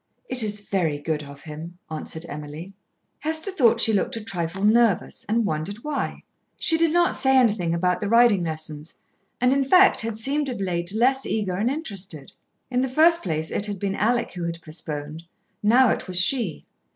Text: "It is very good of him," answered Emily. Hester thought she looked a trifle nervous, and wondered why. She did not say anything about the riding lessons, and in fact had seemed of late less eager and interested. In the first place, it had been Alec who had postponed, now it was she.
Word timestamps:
"It 0.27 0.41
is 0.41 0.61
very 0.67 0.97
good 0.97 1.21
of 1.21 1.43
him," 1.43 1.77
answered 1.91 2.25
Emily. 2.27 2.73
Hester 3.19 3.51
thought 3.51 3.79
she 3.79 3.93
looked 3.93 4.15
a 4.15 4.23
trifle 4.23 4.63
nervous, 4.63 5.27
and 5.29 5.45
wondered 5.45 5.83
why. 5.83 6.23
She 6.57 6.75
did 6.75 6.91
not 6.91 7.13
say 7.15 7.37
anything 7.37 7.75
about 7.75 8.01
the 8.01 8.09
riding 8.09 8.43
lessons, 8.43 8.95
and 9.39 9.53
in 9.53 9.63
fact 9.63 10.01
had 10.01 10.17
seemed 10.17 10.49
of 10.49 10.59
late 10.59 10.91
less 10.91 11.27
eager 11.27 11.55
and 11.55 11.69
interested. 11.69 12.31
In 12.71 12.81
the 12.81 12.89
first 12.89 13.21
place, 13.21 13.51
it 13.51 13.67
had 13.67 13.77
been 13.77 13.93
Alec 13.93 14.31
who 14.33 14.45
had 14.45 14.59
postponed, 14.63 15.21
now 15.61 15.89
it 15.91 16.07
was 16.07 16.19
she. 16.19 16.65